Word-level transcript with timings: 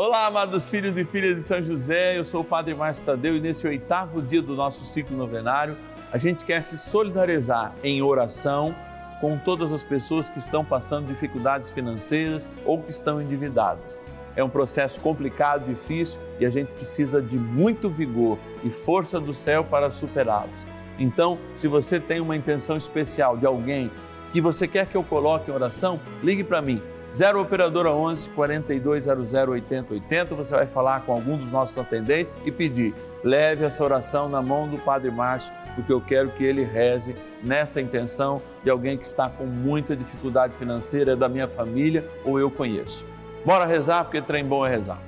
Olá, 0.00 0.26
amados 0.26 0.70
filhos 0.70 0.96
e 0.96 1.04
filhas 1.04 1.34
de 1.34 1.42
São 1.42 1.60
José, 1.60 2.16
eu 2.16 2.24
sou 2.24 2.42
o 2.42 2.44
Padre 2.44 2.72
Márcio 2.72 3.04
Tadeu 3.04 3.36
e 3.36 3.40
nesse 3.40 3.66
oitavo 3.66 4.22
dia 4.22 4.40
do 4.40 4.54
nosso 4.54 4.84
ciclo 4.84 5.16
novenário, 5.16 5.76
a 6.12 6.16
gente 6.16 6.44
quer 6.44 6.62
se 6.62 6.78
solidarizar 6.78 7.74
em 7.82 8.00
oração 8.00 8.72
com 9.20 9.36
todas 9.36 9.72
as 9.72 9.82
pessoas 9.82 10.30
que 10.30 10.38
estão 10.38 10.64
passando 10.64 11.08
dificuldades 11.08 11.70
financeiras 11.70 12.48
ou 12.64 12.80
que 12.80 12.92
estão 12.92 13.20
endividadas. 13.20 14.00
É 14.36 14.44
um 14.44 14.48
processo 14.48 15.00
complicado, 15.00 15.66
difícil 15.66 16.20
e 16.38 16.46
a 16.46 16.50
gente 16.50 16.68
precisa 16.68 17.20
de 17.20 17.36
muito 17.36 17.90
vigor 17.90 18.38
e 18.62 18.70
força 18.70 19.18
do 19.18 19.34
céu 19.34 19.64
para 19.64 19.90
superá-los. 19.90 20.64
Então, 20.96 21.40
se 21.56 21.66
você 21.66 21.98
tem 21.98 22.20
uma 22.20 22.36
intenção 22.36 22.76
especial 22.76 23.36
de 23.36 23.46
alguém 23.46 23.90
que 24.30 24.40
você 24.40 24.68
quer 24.68 24.86
que 24.86 24.96
eu 24.96 25.02
coloque 25.02 25.50
em 25.50 25.54
oração, 25.54 25.98
ligue 26.22 26.44
para 26.44 26.62
mim 26.62 26.80
0 27.12 27.40
Operadora 27.40 27.90
11 27.90 28.30
4200 28.30 29.32
8080. 29.32 30.34
Você 30.34 30.54
vai 30.54 30.66
falar 30.66 31.02
com 31.02 31.12
algum 31.12 31.36
dos 31.36 31.50
nossos 31.50 31.78
atendentes 31.78 32.36
e 32.44 32.52
pedir: 32.52 32.94
leve 33.24 33.64
essa 33.64 33.82
oração 33.82 34.28
na 34.28 34.42
mão 34.42 34.68
do 34.68 34.78
Padre 34.78 35.10
Márcio, 35.10 35.52
porque 35.74 35.92
eu 35.92 36.00
quero 36.00 36.30
que 36.30 36.44
ele 36.44 36.64
reze 36.64 37.16
nesta 37.42 37.80
intenção 37.80 38.42
de 38.62 38.70
alguém 38.70 38.96
que 38.96 39.04
está 39.04 39.28
com 39.28 39.46
muita 39.46 39.96
dificuldade 39.96 40.54
financeira 40.54 41.16
da 41.16 41.28
minha 41.28 41.48
família 41.48 42.08
ou 42.24 42.38
eu 42.38 42.50
conheço. 42.50 43.06
Bora 43.44 43.64
rezar, 43.64 44.04
porque 44.04 44.20
trem 44.20 44.44
bom 44.44 44.66
é 44.66 44.70
rezar. 44.70 45.00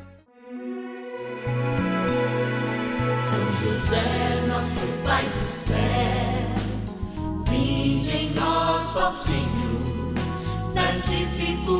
São 3.22 3.52
José, 3.52 4.46
nosso 4.46 4.86
Pai 5.04 5.24
do 5.24 5.52
céu, 5.52 5.76
vinde 7.46 8.16
em 8.16 8.32
dificuldades 11.10 11.79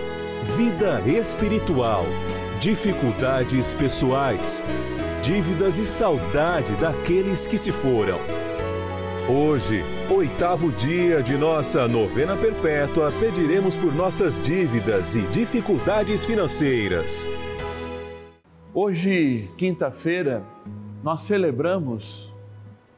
vida 0.43 1.01
espiritual, 1.07 2.03
dificuldades 2.59 3.75
pessoais, 3.75 4.61
dívidas 5.21 5.77
e 5.77 5.85
saudade 5.85 6.75
daqueles 6.75 7.47
que 7.47 7.57
se 7.57 7.71
foram. 7.71 8.17
Hoje, 9.29 9.83
oitavo 10.09 10.71
dia 10.71 11.21
de 11.21 11.37
nossa 11.37 11.87
novena 11.87 12.35
perpétua, 12.35 13.11
pediremos 13.19 13.77
por 13.77 13.93
nossas 13.93 14.39
dívidas 14.39 15.15
e 15.15 15.21
dificuldades 15.27 16.25
financeiras. 16.25 17.29
Hoje, 18.73 19.47
quinta-feira, 19.57 20.43
nós 21.03 21.21
celebramos 21.21 22.33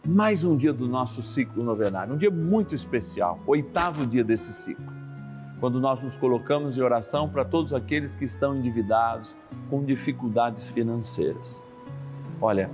mais 0.05 0.45
um 0.45 0.55
dia 0.55 0.71
do 0.71 0.87
nosso 0.87 1.21
ciclo 1.21 1.61
novenário, 1.61 2.13
um 2.13 2.17
dia 2.17 2.31
muito 2.31 2.73
especial, 2.73 3.39
oitavo 3.45 4.05
dia 4.05 4.23
desse 4.23 4.53
ciclo, 4.53 5.02
quando 5.63 5.79
nós 5.79 6.03
nos 6.03 6.17
colocamos 6.17 6.77
em 6.77 6.81
oração 6.81 7.29
para 7.29 7.45
todos 7.45 7.73
aqueles 7.73 8.13
que 8.13 8.25
estão 8.25 8.53
endividados, 8.53 9.33
com 9.69 9.81
dificuldades 9.81 10.67
financeiras. 10.67 11.65
Olha, 12.41 12.69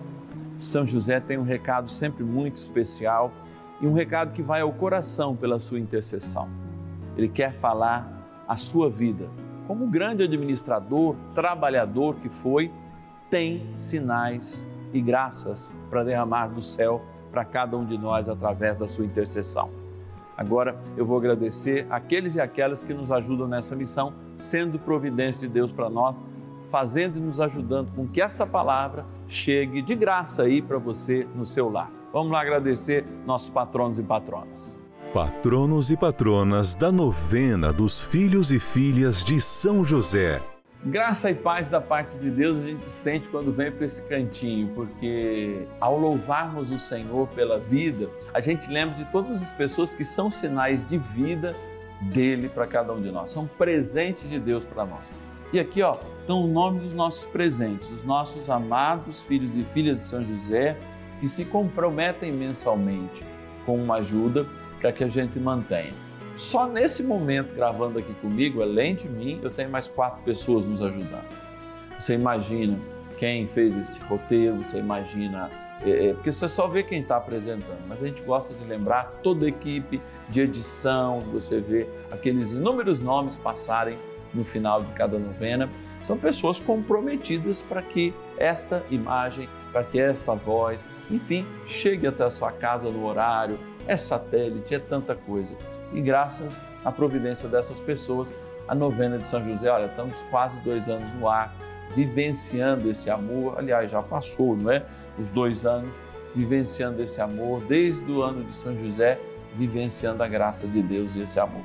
São 0.58 0.88
José 0.88 1.20
tem 1.20 1.38
um 1.38 1.44
recado 1.44 1.88
sempre 1.88 2.24
muito 2.24 2.56
especial 2.56 3.32
e 3.80 3.86
um 3.86 3.94
recado 3.94 4.34
que 4.34 4.42
vai 4.42 4.62
ao 4.62 4.74
coração 4.74 5.36
pela 5.36 5.60
sua 5.60 5.80
intercessão. 5.80 6.50
Ele 7.16 7.30
quer 7.30 7.54
falar 7.54 8.12
a 8.48 8.58
sua 8.58 8.90
vida. 8.90 9.30
Como 9.68 9.86
grande 9.86 10.24
administrador, 10.24 11.16
trabalhador 11.36 12.16
que 12.16 12.30
foi, 12.30 12.72
tem 13.30 13.72
sinais 13.76 14.68
e 14.92 15.00
graças 15.00 15.78
para 15.92 16.04
derramar 16.04 16.48
do 16.48 16.60
céu 16.60 17.06
para 17.32 17.46
cada 17.46 17.78
um 17.78 17.86
de 17.86 18.00
nós 18.00 18.28
através 18.28 18.76
da 18.76 18.88
sua 18.88 19.06
intercessão. 19.06 19.79
Agora 20.40 20.80
eu 20.96 21.06
vou 21.06 21.18
agradecer 21.18 21.86
aqueles 21.90 22.36
e 22.36 22.40
aquelas 22.40 22.82
que 22.82 22.94
nos 22.94 23.12
ajudam 23.12 23.46
nessa 23.46 23.76
missão, 23.76 24.14
sendo 24.38 24.80
providência 24.80 25.42
de 25.42 25.50
Deus 25.50 25.70
para 25.70 25.90
nós, 25.90 26.22
fazendo 26.72 27.18
e 27.18 27.20
nos 27.20 27.42
ajudando 27.42 27.92
com 27.94 28.08
que 28.08 28.22
essa 28.22 28.48
palavra 28.48 29.06
chegue 29.28 29.82
de 29.82 29.96
graça 29.96 30.44
aí 30.44 30.62
para 30.62 30.78
você 30.78 31.28
no 31.36 31.46
seu 31.46 31.70
lar. 31.70 31.92
Vamos 32.14 32.32
lá 32.32 32.40
agradecer 32.40 33.06
nossos 33.26 33.50
patronos 33.50 34.00
e 34.00 34.04
patronas. 34.04 34.82
Patronos 35.14 35.92
e 35.92 35.98
patronas 35.98 36.74
da 36.74 36.90
novena 36.90 37.74
dos 37.74 38.02
filhos 38.02 38.50
e 38.50 38.62
filhas 38.62 39.22
de 39.22 39.42
São 39.42 39.84
José. 39.84 40.42
Graça 40.86 41.30
e 41.30 41.36
paz 41.36 41.68
da 41.68 41.82
parte 41.82 42.18
de 42.18 42.32
Deus 42.32 42.58
a 42.58 42.62
gente 42.62 42.86
sente 42.86 43.28
quando 43.28 43.52
vem 43.52 43.70
para 43.70 43.86
esse 43.86 44.02
cantinho, 44.04 44.70
porque 44.74 45.68
ao 45.78 46.00
louvarmos 46.00 46.72
o 46.72 46.80
Senhor 46.80 47.28
pela 47.30 47.60
vida, 47.60 48.10
a 48.34 48.40
gente 48.40 48.72
lembra 48.72 48.96
de 48.96 49.04
todas 49.12 49.42
as 49.42 49.52
pessoas 49.52 49.94
que 49.94 50.06
são 50.06 50.32
sinais 50.32 50.82
de 50.82 50.98
vida 50.98 51.54
dele 52.00 52.48
para 52.48 52.66
cada 52.66 52.94
um 52.94 53.02
de 53.02 53.12
nós, 53.12 53.30
são 53.30 53.46
presentes 53.46 54.30
de 54.30 54.40
Deus 54.40 54.64
para 54.64 54.86
nós. 54.86 55.14
E 55.52 55.60
aqui, 55.60 55.82
ó, 55.82 55.98
estão 56.22 56.46
o 56.46 56.48
nome 56.48 56.80
dos 56.80 56.94
nossos 56.94 57.26
presentes, 57.26 57.90
os 57.92 58.02
nossos 58.02 58.50
amados 58.50 59.22
filhos 59.22 59.58
e 59.58 59.66
filhas 59.66 59.98
de 59.98 60.06
São 60.06 60.24
José, 60.24 60.78
que 61.20 61.28
se 61.28 61.44
comprometem 61.44 62.32
mensalmente 62.32 63.26
com 63.66 63.76
uma 63.76 63.96
ajuda 63.96 64.46
para 64.80 64.94
que 64.94 65.04
a 65.04 65.10
gente 65.10 65.42
mantenha. 65.42 65.94
Só 66.40 66.70
nesse 66.70 67.04
momento, 67.04 67.54
gravando 67.54 68.00
aqui 68.00 68.14
comigo, 68.14 68.62
além 68.62 68.96
de 68.96 69.10
mim, 69.10 69.42
eu 69.44 69.50
tenho 69.50 69.70
mais 69.70 69.90
quatro 69.90 70.24
pessoas 70.24 70.64
nos 70.64 70.82
ajudando. 70.82 71.28
Você 72.00 72.14
imagina 72.14 72.80
quem 73.18 73.46
fez 73.46 73.76
esse 73.76 74.00
roteiro, 74.00 74.56
você 74.56 74.80
imagina. 74.80 75.52
É, 75.86 76.14
porque 76.14 76.32
você 76.32 76.48
só 76.48 76.66
vê 76.66 76.82
quem 76.82 77.02
está 77.02 77.18
apresentando, 77.18 77.82
mas 77.90 78.02
a 78.02 78.08
gente 78.08 78.22
gosta 78.22 78.54
de 78.54 78.64
lembrar 78.64 79.20
toda 79.22 79.46
a 79.46 79.50
equipe 79.50 80.02
de 80.30 80.40
edição, 80.40 81.20
você 81.30 81.60
vê 81.60 81.90
aqueles 82.10 82.54
inúmeros 82.54 83.02
nomes 83.02 83.38
passarem 83.38 83.98
no 84.34 84.46
final 84.46 84.82
de 84.82 84.94
cada 84.94 85.20
novena. 85.20 85.70
São 86.02 86.18
pessoas 86.18 86.58
comprometidas 86.58 87.62
para 87.62 87.82
que 87.82 88.14
esta 88.38 88.82
imagem, 88.90 89.50
para 89.74 89.84
que 89.84 90.00
esta 90.00 90.36
voz, 90.36 90.88
enfim, 91.12 91.46
chegue 91.66 92.08
até 92.08 92.24
a 92.24 92.30
sua 92.30 92.54
casa 92.54 92.90
no 92.90 93.06
horário, 93.06 93.60
é 93.90 93.98
satélite, 93.98 94.76
é 94.76 94.80
tanta 94.80 95.16
coisa. 95.16 95.58
E 95.92 96.00
graças 96.00 96.62
à 96.86 96.92
providência 96.92 97.50
dessas 97.50 97.80
pessoas, 97.80 98.34
a 98.68 98.76
novena 98.76 99.18
de 99.18 99.28
São 99.28 99.44
José, 99.44 99.68
olha, 99.68 99.88
estamos 99.88 100.22
quase 100.30 100.60
dois 100.60 100.88
anos 100.88 101.12
no 101.16 101.28
ar, 101.28 101.52
vivenciando 101.96 102.90
esse 102.92 103.10
amor. 103.10 103.58
Aliás, 103.58 103.90
já 103.90 104.04
passou, 104.04 104.56
não 104.56 104.72
é? 104.72 104.86
Os 105.18 105.28
dois 105.28 105.66
anos 105.66 105.90
vivenciando 106.36 107.02
esse 107.02 107.20
amor, 107.20 107.62
desde 107.62 108.10
o 108.12 108.22
ano 108.22 108.44
de 108.44 108.56
São 108.56 108.78
José, 108.78 109.20
vivenciando 109.56 110.22
a 110.22 110.28
graça 110.28 110.68
de 110.68 110.84
Deus 110.84 111.16
e 111.16 111.24
esse 111.24 111.40
amor. 111.40 111.64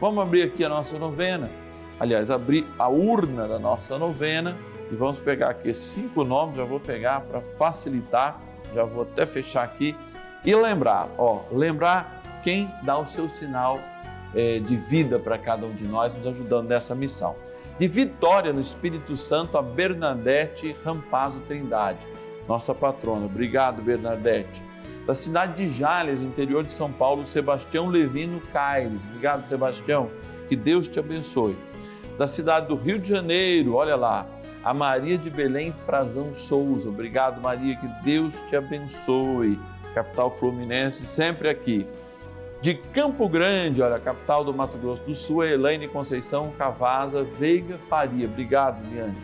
Vamos 0.00 0.22
abrir 0.22 0.44
aqui 0.44 0.64
a 0.64 0.68
nossa 0.68 0.96
novena. 0.96 1.50
Aliás, 1.98 2.30
abrir 2.30 2.64
a 2.78 2.88
urna 2.88 3.48
da 3.48 3.58
nossa 3.58 3.98
novena 3.98 4.56
e 4.92 4.94
vamos 4.94 5.18
pegar 5.18 5.50
aqui 5.50 5.74
cinco 5.74 6.22
nomes. 6.22 6.56
Já 6.56 6.64
vou 6.64 6.78
pegar 6.78 7.22
para 7.22 7.40
facilitar, 7.40 8.40
já 8.72 8.84
vou 8.84 9.02
até 9.02 9.26
fechar 9.26 9.64
aqui 9.64 9.96
e 10.44 10.54
lembrar, 10.54 11.08
ó, 11.16 11.40
lembrar 11.50 12.40
quem 12.42 12.70
dá 12.82 12.98
o 12.98 13.06
seu 13.06 13.28
sinal 13.28 13.80
eh, 14.34 14.60
de 14.60 14.76
vida 14.76 15.18
para 15.18 15.38
cada 15.38 15.64
um 15.64 15.72
de 15.72 15.84
nós, 15.84 16.14
nos 16.14 16.26
ajudando 16.26 16.68
nessa 16.68 16.94
missão. 16.94 17.34
De 17.78 17.88
vitória 17.88 18.52
no 18.52 18.60
Espírito 18.60 19.16
Santo, 19.16 19.56
a 19.56 19.62
Bernadette 19.62 20.76
Rampazzo 20.84 21.40
Trindade, 21.40 22.06
nossa 22.46 22.74
patrona. 22.74 23.26
Obrigado, 23.26 23.82
Bernadette. 23.82 24.62
Da 25.06 25.14
cidade 25.14 25.66
de 25.66 25.76
Jales, 25.76 26.22
interior 26.22 26.62
de 26.62 26.72
São 26.72 26.90
Paulo, 26.90 27.24
Sebastião 27.24 27.88
Levino 27.88 28.40
Caires. 28.52 29.04
Obrigado, 29.04 29.44
Sebastião. 29.44 30.10
Que 30.48 30.56
Deus 30.56 30.88
te 30.88 30.98
abençoe. 30.98 31.56
Da 32.18 32.26
cidade 32.26 32.68
do 32.68 32.76
Rio 32.76 32.98
de 32.98 33.08
Janeiro, 33.08 33.74
olha 33.74 33.96
lá, 33.96 34.26
a 34.62 34.72
Maria 34.72 35.18
de 35.18 35.28
Belém 35.28 35.74
Frazão 35.84 36.32
Souza. 36.32 36.88
Obrigado, 36.88 37.40
Maria, 37.40 37.76
que 37.76 37.88
Deus 38.02 38.42
te 38.42 38.56
abençoe. 38.56 39.58
Capital 39.94 40.30
Fluminense, 40.30 41.06
sempre 41.06 41.48
aqui. 41.48 41.86
De 42.60 42.74
Campo 42.74 43.28
Grande, 43.28 43.82
olha, 43.82 43.98
capital 43.98 44.42
do 44.42 44.52
Mato 44.54 44.78
Grosso 44.78 45.02
do 45.02 45.14
Sul, 45.14 45.42
a 45.42 45.46
Elaine 45.48 45.86
Conceição 45.86 46.50
Cavaza 46.56 47.22
Veiga 47.22 47.76
Faria. 47.76 48.26
Obrigado, 48.26 48.82
Liane. 48.90 49.16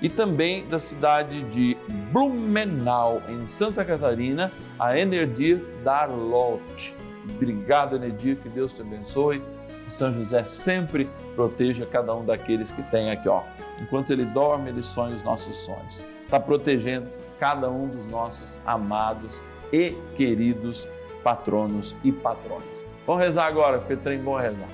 E 0.00 0.08
também 0.08 0.64
da 0.66 0.78
cidade 0.78 1.42
de 1.44 1.76
Blumenau, 2.12 3.20
em 3.28 3.46
Santa 3.48 3.84
Catarina, 3.84 4.52
a 4.78 4.96
Enerdir 4.96 5.60
Darlot. 5.84 6.94
Obrigado, 7.28 7.96
Enerdir, 7.96 8.36
que 8.36 8.48
Deus 8.48 8.72
te 8.72 8.80
abençoe. 8.82 9.42
Que 9.84 9.92
São 9.92 10.12
José 10.12 10.44
sempre 10.44 11.10
proteja 11.34 11.84
cada 11.84 12.14
um 12.14 12.24
daqueles 12.24 12.70
que 12.70 12.82
tem 12.84 13.10
aqui, 13.10 13.28
ó. 13.28 13.42
Enquanto 13.80 14.10
ele 14.12 14.24
dorme, 14.24 14.70
ele 14.70 14.82
sonha 14.82 15.14
os 15.14 15.22
nossos 15.22 15.56
sonhos. 15.56 16.04
Está 16.24 16.38
protegendo 16.38 17.08
cada 17.40 17.68
um 17.68 17.88
dos 17.88 18.06
nossos 18.06 18.60
amados 18.64 19.42
e 19.72 19.96
queridos 20.16 20.88
patronos 21.22 21.96
e 22.02 22.12
patronas. 22.12 22.86
Vamos 23.06 23.22
rezar 23.22 23.46
agora, 23.46 23.78
porque 23.78 23.96
trem 23.96 24.18
bom 24.18 24.38
é 24.38 24.48
rezar. 24.48 24.68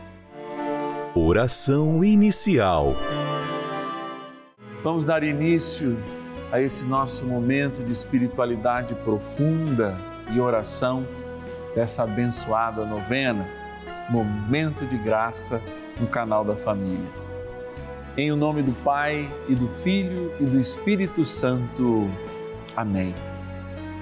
Oração 1.15 2.05
inicial. 2.05 2.95
Vamos 4.83 5.05
dar 5.05 5.23
início 5.25 5.97
a 6.53 6.61
esse 6.61 6.85
nosso 6.85 7.25
momento 7.25 7.83
de 7.83 7.91
espiritualidade 7.91 8.95
profunda 8.97 9.97
e 10.33 10.41
oração 10.41 11.07
dessa 11.75 12.05
abençoada 12.05 12.85
novena, 12.85 13.47
momento 14.09 14.87
de 14.87 14.97
graça 14.97 15.61
no 16.01 16.07
canal 16.07 16.45
da 16.45 16.55
família. 16.55 17.09
Em 18.17 18.31
o 18.31 18.37
nome 18.37 18.63
do 18.63 18.73
Pai 18.83 19.29
e 19.49 19.55
do 19.55 19.67
Filho 19.69 20.33
e 20.41 20.45
do 20.45 20.59
Espírito 20.59 21.25
Santo. 21.25 22.09
Amém. 22.75 23.15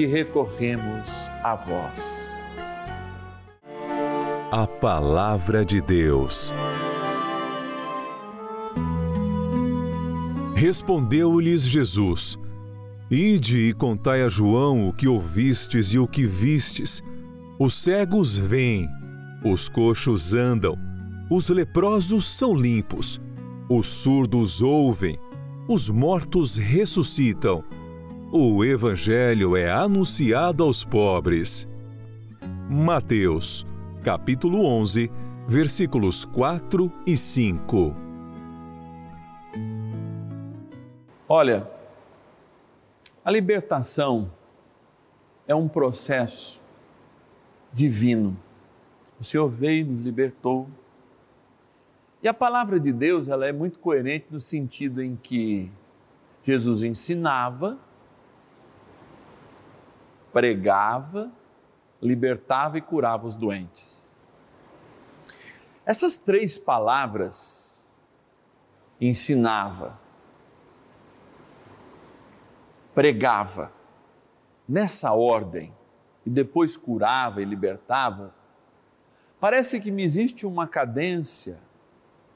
que 0.00 0.06
recorremos 0.06 1.28
a 1.44 1.54
vós. 1.54 2.30
A 4.50 4.66
Palavra 4.66 5.62
de 5.62 5.82
Deus. 5.82 6.54
Respondeu-lhes 10.54 11.64
Jesus: 11.64 12.38
Ide 13.10 13.68
e 13.68 13.74
contai 13.74 14.22
a 14.22 14.28
João 14.30 14.88
o 14.88 14.92
que 14.94 15.06
ouvistes 15.06 15.92
e 15.92 15.98
o 15.98 16.08
que 16.08 16.24
vistes. 16.24 17.02
Os 17.58 17.74
cegos 17.74 18.38
vêm, 18.38 18.88
os 19.44 19.68
coxos 19.68 20.32
andam, 20.32 20.78
os 21.30 21.50
leprosos 21.50 22.24
são 22.24 22.54
limpos, 22.54 23.20
os 23.68 23.86
surdos 23.86 24.62
ouvem 24.62 25.18
os 25.72 25.88
mortos 25.88 26.56
ressuscitam. 26.56 27.62
O 28.32 28.64
Evangelho 28.64 29.56
é 29.56 29.70
anunciado 29.70 30.62
aos 30.62 30.84
pobres. 30.84 31.68
Mateus, 32.68 33.66
capítulo 34.04 34.64
11, 34.64 35.10
versículos 35.48 36.24
4 36.24 36.92
e 37.06 37.16
5. 37.16 37.94
Olha, 41.28 41.68
a 43.24 43.30
libertação 43.30 44.30
é 45.46 45.54
um 45.54 45.68
processo 45.68 46.60
divino. 47.72 48.36
O 49.18 49.24
Senhor 49.24 49.48
veio 49.48 49.80
e 49.80 49.84
nos 49.84 50.02
libertou 50.02 50.68
e 52.22 52.28
a 52.28 52.34
palavra 52.34 52.78
de 52.78 52.92
Deus, 52.92 53.28
ela 53.28 53.46
é 53.46 53.52
muito 53.52 53.78
coerente 53.78 54.26
no 54.30 54.38
sentido 54.38 55.02
em 55.02 55.16
que 55.16 55.70
Jesus 56.42 56.82
ensinava, 56.82 57.78
pregava, 60.32 61.30
libertava 62.00 62.78
e 62.78 62.80
curava 62.80 63.26
os 63.26 63.34
doentes. 63.34 64.10
Essas 65.84 66.18
três 66.18 66.58
palavras, 66.58 67.90
ensinava, 69.00 69.98
pregava, 72.94 73.72
nessa 74.68 75.12
ordem, 75.12 75.74
e 76.24 76.30
depois 76.30 76.76
curava 76.76 77.40
e 77.40 77.44
libertava, 77.44 78.34
parece 79.40 79.80
que 79.80 79.90
me 79.90 80.02
existe 80.02 80.46
uma 80.46 80.68
cadência 80.68 81.58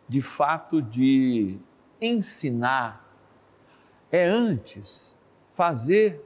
de 0.09 0.21
fato 0.21 0.83
de 0.83 1.59
ensinar 2.01 3.05
é 4.11 4.25
antes 4.27 5.17
fazer 5.53 6.25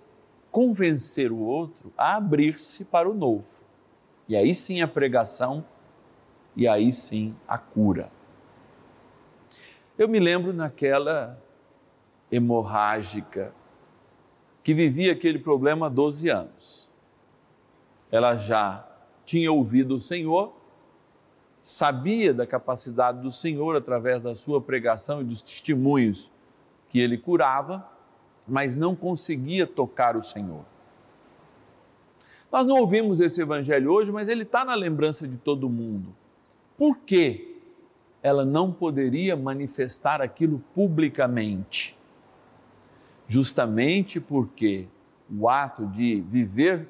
convencer 0.50 1.30
o 1.30 1.38
outro 1.38 1.92
a 1.96 2.16
abrir-se 2.16 2.84
para 2.84 3.08
o 3.08 3.14
novo. 3.14 3.64
E 4.28 4.36
aí 4.36 4.54
sim 4.54 4.82
a 4.82 4.88
pregação 4.88 5.64
e 6.56 6.66
aí 6.66 6.92
sim 6.92 7.34
a 7.46 7.56
cura. 7.56 8.10
Eu 9.96 10.08
me 10.08 10.20
lembro 10.20 10.52
naquela 10.52 11.42
hemorrágica 12.30 13.54
que 14.62 14.74
vivia 14.74 15.12
aquele 15.12 15.38
problema 15.38 15.86
há 15.86 15.88
12 15.88 16.28
anos. 16.28 16.90
Ela 18.10 18.36
já 18.36 18.86
tinha 19.24 19.50
ouvido 19.52 19.96
o 19.96 20.00
Senhor, 20.00 20.54
sabia 21.62 22.32
da 22.32 22.46
capacidade 22.46 23.20
do 23.20 23.30
Senhor 23.30 23.76
através 23.76 24.22
da 24.22 24.34
sua 24.34 24.60
pregação 24.60 25.20
e 25.20 25.24
dos 25.24 25.42
testemunhos 25.42 26.30
que 26.88 26.98
ele 26.98 27.18
curava, 27.18 27.86
mas 28.48 28.74
não 28.74 28.96
conseguia 28.96 29.66
tocar 29.66 30.16
o 30.16 30.22
Senhor. 30.22 30.64
Nós 32.50 32.66
não 32.66 32.78
ouvimos 32.78 33.20
esse 33.20 33.42
evangelho 33.42 33.92
hoje, 33.92 34.10
mas 34.10 34.28
ele 34.28 34.42
está 34.42 34.64
na 34.64 34.74
lembrança 34.74 35.28
de 35.28 35.36
todo 35.36 35.68
mundo. 35.68 36.14
Por 36.76 36.98
que 36.98 37.60
ela 38.22 38.44
não 38.44 38.72
poderia 38.72 39.36
manifestar 39.36 40.22
aquilo 40.22 40.62
publicamente? 40.74 41.96
Justamente 43.26 44.18
porque 44.18 44.88
o 45.30 45.48
ato 45.48 45.86
de 45.86 46.22
viver 46.22 46.88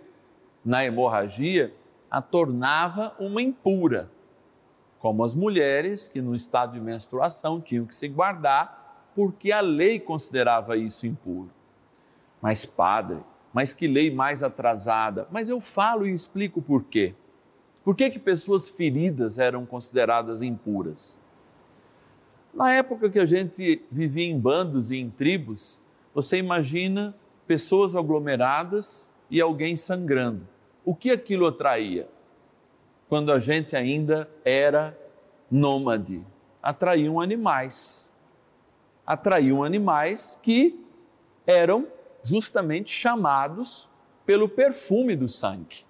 na 0.64 0.84
hemorragia 0.84 1.74
a 2.10 2.22
tornava 2.22 3.14
uma 3.18 3.42
impura, 3.42 4.10
como 5.00 5.24
as 5.24 5.34
mulheres 5.34 6.06
que 6.08 6.20
no 6.20 6.34
estado 6.34 6.72
de 6.72 6.80
menstruação 6.80 7.60
tinham 7.60 7.84
que 7.84 7.94
se 7.94 8.08
guardar, 8.08 8.87
porque 9.18 9.50
a 9.50 9.60
lei 9.60 9.98
considerava 9.98 10.76
isso 10.76 11.04
impuro. 11.04 11.50
Mas, 12.40 12.64
padre, 12.64 13.18
mas 13.52 13.72
que 13.72 13.88
lei 13.88 14.12
mais 14.12 14.44
atrasada. 14.44 15.26
Mas 15.28 15.48
eu 15.48 15.60
falo 15.60 16.06
e 16.06 16.14
explico 16.14 16.62
por 16.62 16.84
quê. 16.84 17.16
Por 17.82 17.96
que, 17.96 18.10
que 18.10 18.18
pessoas 18.20 18.68
feridas 18.68 19.36
eram 19.36 19.66
consideradas 19.66 20.40
impuras? 20.40 21.20
Na 22.54 22.72
época 22.72 23.10
que 23.10 23.18
a 23.18 23.26
gente 23.26 23.82
vivia 23.90 24.24
em 24.24 24.38
bandos 24.38 24.92
e 24.92 24.98
em 24.98 25.10
tribos, 25.10 25.82
você 26.14 26.36
imagina 26.36 27.12
pessoas 27.44 27.96
aglomeradas 27.96 29.10
e 29.28 29.40
alguém 29.40 29.76
sangrando. 29.76 30.46
O 30.84 30.94
que 30.94 31.10
aquilo 31.10 31.44
atraía? 31.44 32.08
Quando 33.08 33.32
a 33.32 33.40
gente 33.40 33.74
ainda 33.74 34.30
era 34.44 34.96
nômade, 35.50 36.24
atraíam 36.62 37.20
animais. 37.20 38.07
Atraíam 39.08 39.64
animais 39.64 40.38
que 40.42 40.84
eram 41.46 41.86
justamente 42.22 42.90
chamados 42.90 43.88
pelo 44.26 44.46
perfume 44.50 45.16
do 45.16 45.26
sangue. 45.26 45.86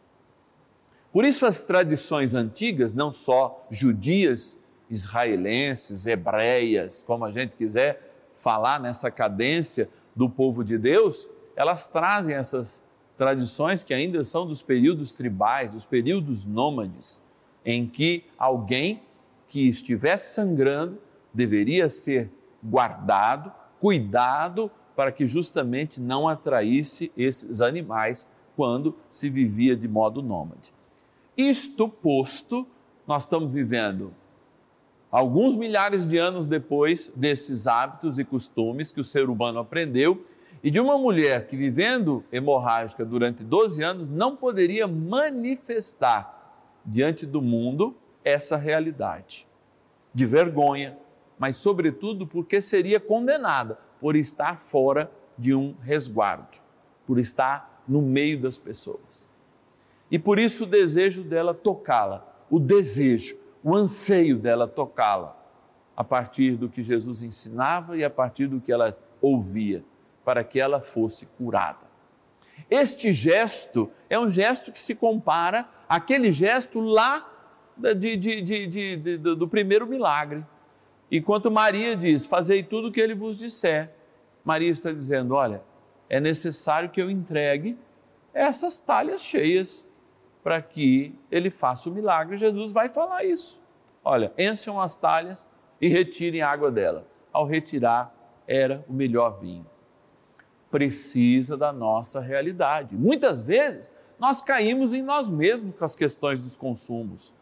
Por 1.13 1.25
isso, 1.25 1.45
as 1.45 1.61
tradições 1.61 2.33
antigas, 2.33 2.95
não 2.95 3.11
só 3.11 3.67
judias, 3.73 4.57
israelenses, 4.89 6.07
hebreias, 6.07 7.03
como 7.03 7.25
a 7.25 7.33
gente 7.33 7.57
quiser 7.57 8.31
falar 8.37 8.79
nessa 8.79 9.11
cadência 9.11 9.89
do 10.15 10.31
povo 10.31 10.63
de 10.63 10.79
Deus, 10.79 11.29
elas 11.57 11.89
trazem 11.89 12.37
essas 12.37 12.85
tradições 13.17 13.83
que 13.83 13.93
ainda 13.93 14.23
são 14.23 14.47
dos 14.47 14.63
períodos 14.63 15.11
tribais, 15.11 15.73
dos 15.73 15.85
períodos 15.85 16.45
nômades, 16.45 17.21
em 17.65 17.85
que 17.85 18.23
alguém 18.39 19.03
que 19.49 19.69
estivesse 19.69 20.35
sangrando 20.35 20.99
deveria 21.35 21.89
ser 21.89 22.31
guardado, 22.63 23.53
cuidado 23.81 24.71
para 24.97 25.13
que 25.13 25.27
justamente 25.27 26.01
não 26.01 26.27
atraísse 26.29 27.13
esses 27.17 27.61
animais 27.61 28.29
quando 28.57 28.97
se 29.09 29.31
vivia 29.31 29.77
de 29.77 29.87
modo 29.87 30.21
nômade. 30.21 30.73
Isto 31.37 31.89
posto, 31.89 32.67
nós 33.07 33.23
estamos 33.23 33.53
vivendo 33.53 34.13
alguns 35.11 35.55
milhares 35.57 36.07
de 36.07 36.19
anos 36.19 36.47
depois 36.47 37.13
desses 37.15 37.67
hábitos 37.67 38.19
e 38.19 38.25
costumes 38.25 38.91
que 38.91 39.01
o 39.01 39.05
ser 39.05 39.31
humano 39.31 39.61
aprendeu 39.61 40.27
e 40.63 40.71
de 40.71 40.81
uma 40.81 40.99
mulher 40.99 41.47
que 41.47 41.57
vivendo 41.57 42.25
hemorrágica 42.33 43.05
durante 43.05 43.45
12 43.45 43.83
anos 43.83 44.09
não 44.09 44.35
poderia 44.35 44.87
manifestar 44.89 46.35
diante 46.85 47.25
do 47.25 47.41
mundo 47.41 47.97
essa 48.25 48.57
realidade 48.57 49.47
de 50.13 50.27
vergonha, 50.27 50.99
mas 51.39 51.57
sobretudo 51.57 52.27
porque 52.27 52.61
seria 52.61 52.99
condenada 52.99 53.79
por 54.01 54.17
estar 54.17 54.61
fora 54.61 55.11
de 55.37 55.55
um 55.55 55.75
resguardo, 55.83 56.59
por 57.07 57.19
estar 57.19 57.83
no 57.87 58.03
meio 58.03 58.41
das 58.41 58.59
pessoas. 58.59 59.29
E 60.11 60.19
por 60.19 60.39
isso 60.39 60.65
o 60.65 60.67
desejo 60.67 61.23
dela 61.23 61.55
tocá-la, 61.55 62.27
o 62.51 62.59
desejo, 62.59 63.37
o 63.63 63.75
anseio 63.75 64.39
dela 64.39 64.67
tocá-la, 64.67 65.37
a 65.97 66.05
partir 66.05 66.57
do 66.57 66.69
que 66.69 66.83
Jesus 66.83 67.23
ensinava 67.23 67.97
e 67.97 68.05
a 68.05 68.11
partir 68.11 68.47
do 68.47 68.61
que 68.61 68.73
ela 68.73 68.97
ouvia, 69.21 69.85
para 70.25 70.45
que 70.45 70.61
ela 70.61 70.81
fosse 70.81 71.27
curada. 71.27 71.89
Este 72.71 73.13
gesto 73.13 73.91
é 74.09 74.19
um 74.19 74.31
gesto 74.31 74.73
que 74.73 74.81
se 74.81 74.95
compara 74.95 75.69
àquele 75.89 76.33
gesto 76.33 76.81
lá 76.81 77.27
de, 77.77 78.17
de, 78.17 78.67
de, 78.67 79.17
do 79.17 79.49
primeiro 79.49 79.87
milagre, 79.87 80.45
Enquanto 81.11 81.51
Maria 81.51 81.97
diz: 81.97 82.27
Fazei 82.27 82.63
tudo 82.63 82.89
o 82.89 82.93
que 82.93 83.01
ele 83.01 83.15
vos 83.15 83.37
disser, 83.37 83.91
Maria 84.45 84.71
está 84.71 84.93
dizendo: 84.93 85.35
Olha, 85.35 85.63
é 86.09 86.21
necessário 86.21 86.91
que 86.91 87.01
eu 87.01 87.11
entregue 87.11 87.79
essas 88.33 88.79
talhas 88.79 89.23
cheias 89.23 89.87
para 90.43 90.63
que 90.63 91.15
ele 91.31 91.51
faça 91.51 91.91
o 91.91 91.93
milagre. 91.93 92.37
Jesus 92.37 92.73
vai 92.73 92.89
falar 92.89 93.25
isso. 93.25 93.61
Olha, 94.05 94.33
encham 94.39 94.81
as 94.81 94.97
talhas 94.97 95.47
e 95.81 95.89
retirem 95.89 96.41
a 96.41 96.51
água 96.51 96.71
dela. 96.71 97.07
Ao 97.33 97.47
retirar, 97.47 98.15
era 98.47 98.85
o 98.89 98.93
melhor 98.93 99.39
vinho. 99.41 99.67
Precisa 100.71 101.57
da 101.57 101.73
nossa 101.73 102.21
realidade. 102.21 102.97
Muitas 102.97 103.43
vezes 103.43 103.93
nós 104.19 104.41
caímos 104.41 104.93
em 104.93 105.03
nós 105.03 105.29
mesmos 105.29 105.75
com 105.77 105.85
as 105.85 105.95
questões 105.95 106.39
dos 106.41 106.57
consumos 106.57 107.33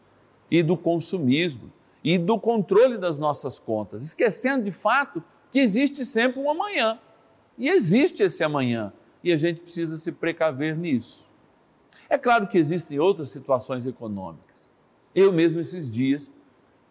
e 0.51 0.61
do 0.61 0.77
consumismo 0.77 1.71
e 2.03 2.17
do 2.17 2.39
controle 2.39 2.97
das 2.97 3.19
nossas 3.19 3.59
contas, 3.59 4.03
esquecendo 4.03 4.63
de 4.63 4.71
fato 4.71 5.23
que 5.51 5.59
existe 5.59 6.05
sempre 6.05 6.39
um 6.39 6.49
amanhã. 6.49 6.99
E 7.57 7.69
existe 7.69 8.21
esse 8.21 8.43
amanhã, 8.43 8.93
e 9.23 9.31
a 9.33 9.37
gente 9.37 9.61
precisa 9.61 9.97
se 9.97 10.11
precaver 10.11 10.77
nisso. 10.77 11.27
É 12.09 12.17
claro 12.17 12.47
que 12.47 12.57
existem 12.57 12.99
outras 12.99 13.29
situações 13.29 13.85
econômicas. 13.85 14.69
Eu 15.13 15.33
mesmo 15.33 15.59
esses 15.59 15.89
dias, 15.89 16.31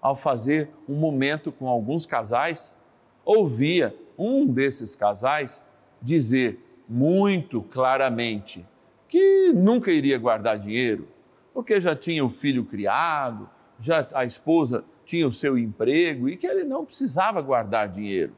ao 0.00 0.16
fazer 0.16 0.70
um 0.88 0.96
momento 0.96 1.50
com 1.52 1.68
alguns 1.68 2.04
casais, 2.04 2.76
ouvia 3.24 3.96
um 4.18 4.46
desses 4.46 4.94
casais 4.94 5.64
dizer 6.02 6.60
muito 6.88 7.62
claramente 7.62 8.66
que 9.08 9.52
nunca 9.52 9.90
iria 9.90 10.18
guardar 10.18 10.58
dinheiro, 10.58 11.08
porque 11.54 11.80
já 11.80 11.94
tinha 11.94 12.24
o 12.24 12.28
filho 12.28 12.64
criado, 12.64 13.48
já 13.78 14.06
a 14.12 14.24
esposa 14.24 14.84
tinha 15.06 15.26
o 15.26 15.32
seu 15.32 15.56
emprego 15.56 16.28
e 16.28 16.36
que 16.36 16.46
ele 16.46 16.64
não 16.64 16.84
precisava 16.84 17.40
guardar 17.40 17.88
dinheiro, 17.88 18.32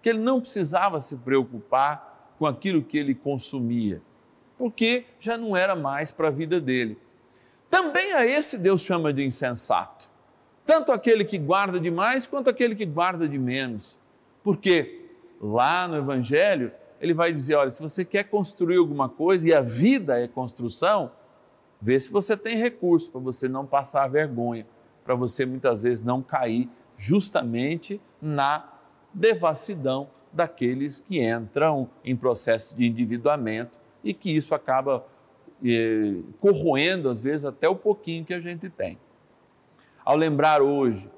que 0.00 0.08
ele 0.08 0.20
não 0.20 0.40
precisava 0.40 1.00
se 1.00 1.16
preocupar 1.16 2.32
com 2.38 2.46
aquilo 2.46 2.82
que 2.82 2.96
ele 2.96 3.14
consumia, 3.14 4.00
porque 4.56 5.04
já 5.18 5.36
não 5.36 5.56
era 5.56 5.74
mais 5.74 6.12
para 6.12 6.28
a 6.28 6.30
vida 6.30 6.60
dele. 6.60 6.96
Também 7.68 8.12
a 8.12 8.24
esse 8.24 8.56
Deus 8.56 8.82
chama 8.82 9.12
de 9.12 9.24
insensato, 9.24 10.08
tanto 10.64 10.92
aquele 10.92 11.24
que 11.24 11.36
guarda 11.36 11.80
demais 11.80 12.26
quanto 12.26 12.48
aquele 12.48 12.76
que 12.76 12.86
guarda 12.86 13.28
de 13.28 13.38
menos, 13.38 13.98
porque 14.42 15.02
lá 15.40 15.88
no 15.88 15.96
Evangelho 15.96 16.70
ele 17.00 17.12
vai 17.12 17.32
dizer: 17.32 17.56
olha, 17.56 17.72
se 17.72 17.82
você 17.82 18.04
quer 18.04 18.24
construir 18.24 18.76
alguma 18.76 19.08
coisa 19.08 19.48
e 19.48 19.52
a 19.52 19.60
vida 19.60 20.20
é 20.20 20.28
construção, 20.28 21.10
vê 21.82 21.98
se 21.98 22.10
você 22.10 22.36
tem 22.36 22.56
recurso 22.56 23.10
para 23.10 23.20
você 23.20 23.48
não 23.48 23.66
passar 23.66 24.06
vergonha 24.08 24.64
para 25.04 25.14
você 25.14 25.44
muitas 25.44 25.82
vezes 25.82 26.02
não 26.02 26.22
cair 26.22 26.68
justamente 26.96 28.00
na 28.20 28.72
devassidão 29.12 30.08
daqueles 30.32 30.98
que 30.98 31.24
entram 31.24 31.88
em 32.04 32.16
processo 32.16 32.76
de 32.76 32.86
endividamento 32.86 33.78
e 34.02 34.12
que 34.12 34.34
isso 34.34 34.54
acaba 34.54 35.06
eh, 35.64 36.16
corroendo, 36.40 37.08
às 37.08 37.20
vezes, 37.20 37.44
até 37.44 37.68
o 37.68 37.76
pouquinho 37.76 38.24
que 38.24 38.34
a 38.34 38.40
gente 38.40 38.68
tem. 38.68 38.98
Ao 40.04 40.16
lembrar 40.16 40.60
hoje, 40.60 41.10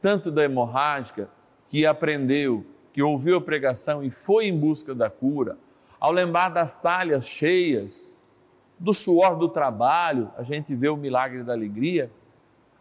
tanto 0.00 0.30
da 0.30 0.44
hemorrágica, 0.44 1.28
que 1.68 1.86
aprendeu, 1.86 2.66
que 2.92 3.02
ouviu 3.02 3.38
a 3.38 3.40
pregação 3.40 4.04
e 4.04 4.10
foi 4.10 4.46
em 4.46 4.56
busca 4.56 4.94
da 4.94 5.08
cura, 5.08 5.56
ao 5.98 6.12
lembrar 6.12 6.50
das 6.50 6.74
talhas 6.74 7.26
cheias, 7.26 8.16
do 8.78 8.92
suor 8.92 9.36
do 9.36 9.48
trabalho, 9.48 10.30
a 10.36 10.42
gente 10.42 10.74
vê 10.74 10.88
o 10.88 10.96
milagre 10.96 11.42
da 11.42 11.52
alegria 11.52 12.10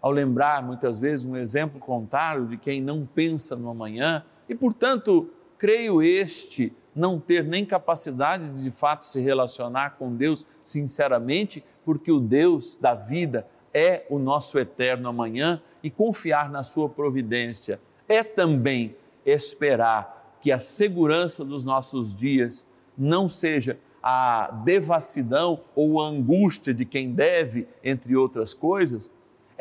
ao 0.02 0.12
lembrar 0.12 0.64
muitas 0.64 1.00
vezes 1.00 1.26
um 1.26 1.38
exemplo 1.38 1.80
contrário 1.80 2.48
de 2.48 2.58
quem 2.58 2.82
não 2.82 3.06
pensa 3.06 3.56
no 3.56 3.70
amanhã 3.70 4.26
e, 4.50 4.56
portanto, 4.56 5.30
creio 5.58 6.02
este 6.02 6.74
não 6.96 7.20
ter 7.20 7.44
nem 7.44 7.66
capacidade 7.66 8.50
de 8.50 8.64
de 8.64 8.72
fato 8.72 9.06
se 9.06 9.22
relacionar 9.22 9.92
com 9.92 10.14
Deus 10.14 10.46
sinceramente, 10.64 11.64
porque 11.86 12.12
o 12.12 12.20
Deus 12.20 12.76
da 12.76 12.94
vida 12.94 13.48
é 13.74 14.06
o 14.10 14.20
nosso 14.20 14.60
eterno 14.60 15.08
amanhã 15.08 15.62
e 15.82 15.90
confiar 15.90 16.50
na 16.50 16.64
sua 16.64 16.90
providência 16.90 17.80
é 18.08 18.24
também 18.24 18.96
esperar 19.26 20.38
que 20.42 20.52
a 20.52 20.60
segurança 20.60 21.46
dos 21.46 21.64
nossos 21.64 22.14
dias 22.14 22.66
não 22.98 23.30
seja 23.30 23.78
a 24.04 24.52
devassidão 24.66 25.62
ou 25.76 26.02
a 26.02 26.08
angústia 26.08 26.74
de 26.74 26.84
quem 26.84 27.12
deve, 27.12 27.68
entre 27.84 28.16
outras 28.16 28.54
coisas, 28.54 29.12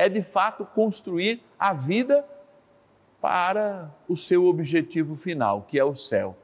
é 0.00 0.09
de 0.09 0.23
fato 0.23 0.64
construir 0.64 1.42
a 1.59 1.75
vida 1.75 2.25
para 3.21 3.95
o 4.09 4.16
seu 4.16 4.47
objetivo 4.47 5.14
final, 5.14 5.66
que 5.69 5.78
é 5.78 5.85
o 5.85 5.95
céu. 5.95 6.35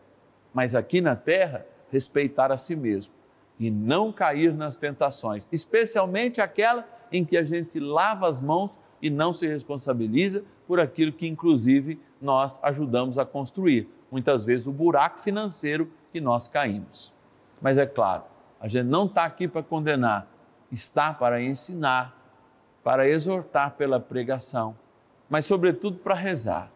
Mas 0.53 0.75
aqui 0.75 1.01
na 1.01 1.17
terra, 1.17 1.67
respeitar 1.91 2.53
a 2.53 2.59
si 2.59 2.77
mesmo 2.77 3.15
e 3.59 3.71
não 3.71 4.13
cair 4.13 4.53
nas 4.53 4.77
tentações, 4.77 5.49
especialmente 5.51 6.39
aquela 6.39 6.87
em 7.11 7.25
que 7.25 7.35
a 7.35 7.45
gente 7.45 7.81
lava 7.81 8.29
as 8.29 8.43
mãos 8.43 8.79
e 9.01 9.09
não 9.09 9.33
se 9.33 9.47
responsabiliza 9.47 10.45
por 10.67 10.79
aquilo 10.79 11.11
que, 11.11 11.27
inclusive, 11.27 11.99
nós 12.21 12.61
ajudamos 12.63 13.19
a 13.19 13.25
construir. 13.25 13.89
Muitas 14.11 14.45
vezes 14.45 14.67
o 14.67 14.73
buraco 14.73 15.19
financeiro 15.19 15.91
que 16.13 16.21
nós 16.21 16.47
caímos. 16.47 17.15
Mas 17.63 17.79
é 17.79 17.87
claro, 17.87 18.25
a 18.61 18.69
gente 18.69 18.87
não 18.87 19.07
está 19.07 19.25
aqui 19.25 19.49
para 19.49 19.63
condenar, 19.63 20.29
está 20.71 21.15
para 21.15 21.43
ensinar, 21.43 22.25
para 22.87 23.09
exortar 23.09 23.73
pela 23.73 23.99
pregação, 23.99 24.76
mas, 25.28 25.45
sobretudo, 25.45 25.99
para 25.99 26.14
rezar, 26.14 26.71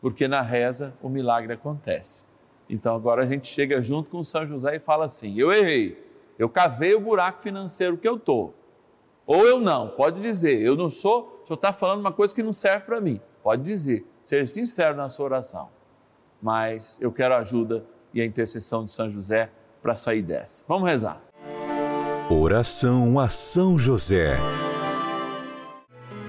porque 0.00 0.26
na 0.26 0.40
reza 0.40 0.94
o 1.02 1.08
milagre 1.10 1.52
acontece. 1.52 2.24
Então, 2.66 2.96
agora 2.96 3.24
a 3.24 3.26
gente 3.26 3.46
chega 3.46 3.82
junto 3.82 4.08
com 4.08 4.24
São 4.24 4.46
José 4.46 4.76
e 4.76 4.80
fala 4.80 5.04
assim: 5.04 5.38
eu 5.38 5.52
errei, 5.52 6.02
eu 6.38 6.48
cavei 6.48 6.94
o 6.94 7.00
buraco 7.00 7.42
financeiro 7.42 7.98
que 7.98 8.08
eu 8.08 8.16
estou. 8.16 8.54
Ou 9.26 9.46
eu 9.46 9.60
não, 9.60 9.88
pode 9.88 10.22
dizer, 10.22 10.62
eu 10.62 10.74
não 10.74 10.88
sou, 10.88 11.42
o 11.42 11.46
senhor 11.46 11.56
está 11.56 11.74
falando 11.74 12.00
uma 12.00 12.12
coisa 12.12 12.34
que 12.34 12.42
não 12.42 12.54
serve 12.54 12.86
para 12.86 12.98
mim. 12.98 13.20
Pode 13.42 13.62
dizer, 13.62 14.06
ser 14.22 14.48
sincero 14.48 14.96
na 14.96 15.10
sua 15.10 15.26
oração. 15.26 15.68
Mas 16.40 16.98
eu 17.02 17.12
quero 17.12 17.34
a 17.34 17.38
ajuda 17.40 17.84
e 18.14 18.22
a 18.22 18.24
intercessão 18.24 18.82
de 18.82 18.92
São 18.92 19.10
José 19.10 19.50
para 19.82 19.94
sair 19.94 20.22
dessa. 20.22 20.64
Vamos 20.66 20.88
rezar. 20.88 21.20
Oração 22.30 23.20
a 23.20 23.28
São 23.28 23.78
José. 23.78 24.38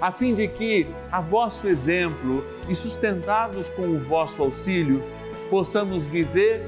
a 0.00 0.12
fim 0.12 0.34
de 0.34 0.48
que, 0.48 0.86
a 1.10 1.20
vosso 1.20 1.66
exemplo 1.66 2.44
e 2.68 2.74
sustentados 2.74 3.68
com 3.68 3.82
o 3.82 3.98
vosso 3.98 4.42
auxílio, 4.42 5.02
possamos 5.50 6.06
viver 6.06 6.62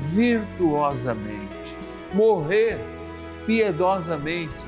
virtuosamente, 0.00 1.76
morrer 2.12 2.78
piedosamente 3.46 4.64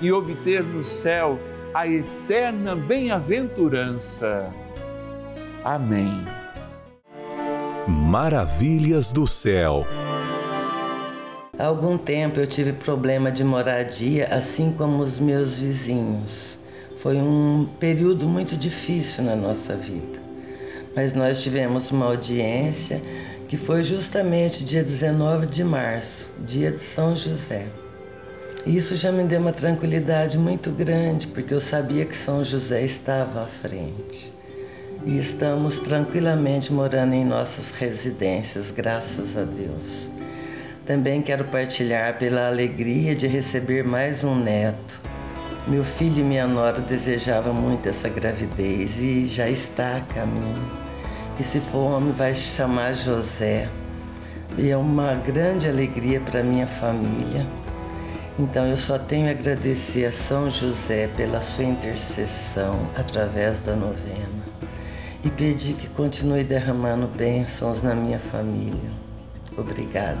e 0.00 0.12
obter 0.12 0.62
no 0.62 0.82
céu 0.82 1.38
a 1.74 1.86
eterna 1.86 2.74
bem-aventurança. 2.74 4.52
Amém. 5.64 6.24
Maravilhas 7.86 9.12
do 9.12 9.26
céu. 9.26 9.86
Há 11.58 11.66
algum 11.66 11.98
tempo 11.98 12.38
eu 12.38 12.46
tive 12.46 12.72
problema 12.72 13.32
de 13.32 13.42
moradia, 13.42 14.28
assim 14.30 14.72
como 14.72 15.02
os 15.02 15.18
meus 15.18 15.58
vizinhos. 15.58 16.57
Foi 17.00 17.16
um 17.16 17.68
período 17.78 18.26
muito 18.26 18.56
difícil 18.56 19.22
na 19.22 19.36
nossa 19.36 19.76
vida. 19.76 20.18
Mas 20.96 21.12
nós 21.12 21.40
tivemos 21.40 21.92
uma 21.92 22.06
audiência 22.06 23.00
que 23.46 23.56
foi 23.56 23.84
justamente 23.84 24.64
dia 24.64 24.82
19 24.82 25.46
de 25.46 25.62
março, 25.62 26.28
dia 26.40 26.72
de 26.72 26.82
São 26.82 27.16
José. 27.16 27.66
Isso 28.66 28.96
já 28.96 29.12
me 29.12 29.22
deu 29.22 29.40
uma 29.40 29.52
tranquilidade 29.52 30.36
muito 30.36 30.70
grande, 30.72 31.28
porque 31.28 31.54
eu 31.54 31.60
sabia 31.60 32.04
que 32.04 32.16
São 32.16 32.42
José 32.42 32.84
estava 32.84 33.44
à 33.44 33.46
frente. 33.46 34.32
E 35.06 35.16
estamos 35.16 35.78
tranquilamente 35.78 36.72
morando 36.72 37.14
em 37.14 37.24
nossas 37.24 37.70
residências, 37.70 38.72
graças 38.72 39.36
a 39.38 39.44
Deus. 39.44 40.10
Também 40.84 41.22
quero 41.22 41.44
partilhar 41.44 42.18
pela 42.18 42.48
alegria 42.48 43.14
de 43.14 43.28
receber 43.28 43.84
mais 43.84 44.24
um 44.24 44.34
neto. 44.34 45.17
Meu 45.68 45.84
filho 45.84 46.20
e 46.20 46.22
minha 46.24 46.46
nora 46.46 46.80
desejavam 46.80 47.54
muito 47.54 47.88
essa 47.88 48.08
gravidez 48.08 48.98
e 48.98 49.26
já 49.26 49.48
está 49.48 49.98
a 49.98 50.00
caminho. 50.00 50.70
E 51.38 51.44
se 51.44 51.60
for 51.60 51.92
homem, 51.92 52.12
vai 52.12 52.34
se 52.34 52.56
chamar 52.56 52.94
José. 52.94 53.68
E 54.56 54.70
é 54.70 54.76
uma 54.76 55.14
grande 55.14 55.68
alegria 55.68 56.20
para 56.20 56.42
minha 56.42 56.66
família 56.66 57.46
então 58.38 58.68
eu 58.68 58.76
só 58.76 58.96
tenho 58.98 59.26
a 59.26 59.32
agradecer 59.32 60.04
a 60.04 60.12
São 60.12 60.48
José 60.48 61.08
pela 61.16 61.42
sua 61.42 61.64
intercessão 61.64 62.78
através 62.94 63.58
da 63.60 63.74
novena 63.74 64.46
e 65.24 65.28
pedir 65.28 65.74
que 65.74 65.88
continue 65.88 66.44
derramando 66.44 67.08
bênçãos 67.08 67.82
na 67.82 67.96
minha 67.96 68.20
família. 68.20 68.90
Obrigada. 69.56 70.20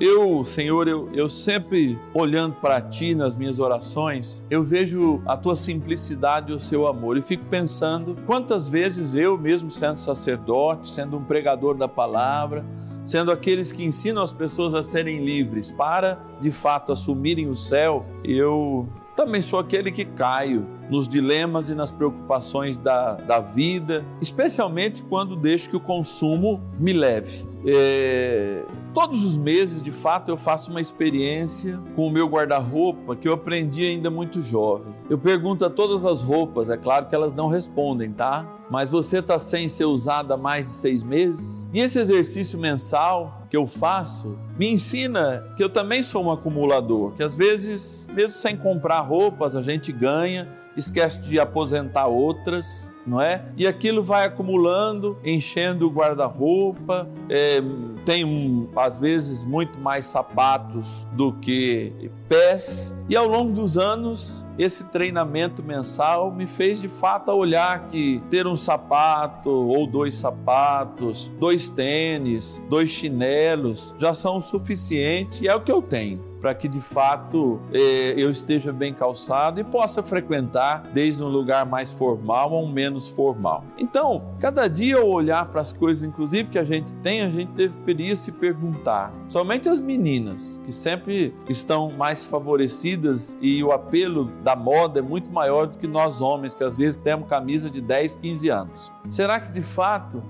Eu, 0.00 0.42
Senhor, 0.42 0.88
eu, 0.88 1.08
eu 1.12 1.28
sempre 1.28 1.98
olhando 2.12 2.54
para 2.56 2.80
Ti 2.80 3.14
nas 3.14 3.36
minhas 3.36 3.60
orações, 3.60 4.44
eu 4.50 4.64
vejo 4.64 5.22
a 5.26 5.36
Tua 5.36 5.54
simplicidade 5.54 6.50
e 6.50 6.54
o 6.54 6.60
Seu 6.60 6.86
amor 6.88 7.16
e 7.16 7.22
fico 7.22 7.44
pensando 7.44 8.16
quantas 8.26 8.66
vezes 8.66 9.14
eu, 9.14 9.38
mesmo 9.38 9.70
sendo 9.70 9.98
sacerdote, 9.98 10.90
sendo 10.90 11.16
um 11.18 11.24
pregador 11.24 11.76
da 11.76 11.86
palavra, 11.86 12.64
sendo 13.04 13.30
aqueles 13.30 13.70
que 13.70 13.84
ensinam 13.84 14.22
as 14.22 14.32
pessoas 14.32 14.74
a 14.74 14.82
serem 14.82 15.24
livres 15.24 15.70
para, 15.70 16.18
de 16.40 16.50
fato, 16.50 16.92
assumirem 16.92 17.48
o 17.48 17.54
céu, 17.54 18.04
eu 18.24 18.88
Também 19.14 19.42
sou 19.42 19.58
aquele 19.58 19.92
que 19.92 20.04
caio 20.06 20.66
nos 20.88 21.06
dilemas 21.06 21.68
e 21.68 21.74
nas 21.74 21.90
preocupações 21.90 22.78
da, 22.78 23.14
da 23.14 23.40
vida, 23.40 24.04
especialmente 24.20 25.02
quando 25.02 25.36
deixo 25.36 25.68
que 25.68 25.76
o 25.76 25.80
consumo 25.80 26.60
me 26.78 26.92
leve. 26.92 27.46
É, 27.66 28.64
todos 28.92 29.24
os 29.24 29.36
meses, 29.36 29.82
de 29.82 29.90
fato, 29.90 30.30
eu 30.30 30.36
faço 30.36 30.70
uma 30.70 30.80
experiência 30.80 31.80
com 31.96 32.06
o 32.06 32.10
meu 32.10 32.26
guarda-roupa 32.28 33.16
que 33.16 33.28
eu 33.28 33.32
aprendi 33.32 33.84
ainda 33.84 34.10
muito 34.10 34.40
jovem. 34.40 34.94
Eu 35.08 35.18
pergunto 35.18 35.64
a 35.64 35.70
todas 35.70 36.04
as 36.04 36.22
roupas, 36.22 36.68
é 36.70 36.76
claro 36.76 37.06
que 37.06 37.14
elas 37.14 37.32
não 37.32 37.48
respondem, 37.48 38.12
tá? 38.12 38.46
Mas 38.70 38.90
você 38.90 39.18
está 39.18 39.38
sem 39.38 39.68
ser 39.68 39.84
usada 39.84 40.34
há 40.34 40.36
mais 40.36 40.66
de 40.66 40.72
seis 40.72 41.02
meses? 41.02 41.68
E 41.72 41.80
esse 41.80 41.98
exercício 41.98 42.58
mensal 42.58 43.42
que 43.50 43.56
eu 43.56 43.66
faço 43.66 44.38
me 44.58 44.72
ensina 44.72 45.44
que 45.56 45.62
eu 45.62 45.68
também 45.68 46.02
sou 46.02 46.24
um 46.24 46.30
acumulador, 46.30 47.12
que 47.12 47.22
às 47.22 47.34
vezes, 47.34 48.06
mesmo 48.14 48.38
sem 48.38 48.56
comprar 48.56 49.00
roupas, 49.00 49.56
a 49.56 49.62
gente 49.62 49.92
ganha 49.92 50.48
esquece 50.76 51.20
de 51.20 51.38
aposentar 51.38 52.06
outras, 52.06 52.90
não 53.06 53.20
é? 53.20 53.44
E 53.56 53.66
aquilo 53.66 54.02
vai 54.02 54.26
acumulando, 54.26 55.18
enchendo 55.24 55.86
o 55.86 55.90
guarda-roupa, 55.90 57.08
é, 57.28 57.60
tem 58.04 58.68
às 58.76 58.98
vezes 58.98 59.44
muito 59.44 59.78
mais 59.78 60.06
sapatos 60.06 61.06
do 61.12 61.32
que 61.34 62.10
pés, 62.28 62.94
e 63.08 63.16
ao 63.16 63.26
longo 63.26 63.52
dos 63.52 63.76
anos, 63.76 64.46
esse 64.58 64.84
treinamento 64.84 65.62
mensal 65.62 66.32
me 66.32 66.46
fez 66.46 66.80
de 66.80 66.88
fato 66.88 67.30
olhar 67.32 67.88
que 67.88 68.22
ter 68.30 68.46
um 68.46 68.56
sapato 68.56 69.50
ou 69.50 69.86
dois 69.86 70.14
sapatos, 70.14 71.30
dois 71.38 71.68
tênis, 71.68 72.62
dois 72.68 72.90
chinelos 72.90 73.94
já 73.98 74.14
são 74.14 74.38
o 74.38 74.42
suficiente 74.42 75.44
e 75.44 75.48
é 75.48 75.54
o 75.54 75.60
que 75.60 75.72
eu 75.72 75.82
tenho 75.82 76.31
para 76.42 76.54
que 76.54 76.66
de 76.66 76.80
fato 76.80 77.60
eh, 77.72 78.14
eu 78.16 78.28
esteja 78.28 78.72
bem 78.72 78.92
calçado 78.92 79.60
e 79.60 79.64
possa 79.64 80.02
frequentar 80.02 80.82
desde 80.92 81.22
um 81.22 81.28
lugar 81.28 81.64
mais 81.64 81.92
formal 81.92 82.52
a 82.52 82.60
um 82.60 82.68
menos 82.68 83.08
formal. 83.08 83.64
Então, 83.78 84.34
cada 84.40 84.66
dia 84.66 84.96
eu 84.96 85.06
olhar 85.06 85.46
para 85.46 85.60
as 85.60 85.72
coisas, 85.72 86.02
inclusive 86.02 86.50
que 86.50 86.58
a 86.58 86.64
gente 86.64 86.96
tem, 86.96 87.22
a 87.22 87.30
gente 87.30 87.52
deveria 87.52 88.16
se 88.16 88.32
perguntar. 88.32 89.12
Somente 89.28 89.68
as 89.68 89.78
meninas, 89.78 90.60
que 90.66 90.72
sempre 90.72 91.32
estão 91.48 91.92
mais 91.92 92.26
favorecidas 92.26 93.36
e 93.40 93.62
o 93.62 93.70
apelo 93.70 94.24
da 94.42 94.56
moda 94.56 94.98
é 94.98 95.02
muito 95.02 95.30
maior 95.30 95.68
do 95.68 95.78
que 95.78 95.86
nós 95.86 96.20
homens, 96.20 96.54
que 96.54 96.64
às 96.64 96.76
vezes 96.76 96.98
temos 96.98 97.28
camisa 97.28 97.70
de 97.70 97.80
10, 97.80 98.14
15 98.16 98.48
anos. 98.48 98.92
Será 99.08 99.38
que 99.38 99.52
de 99.52 99.62
fato 99.62 100.20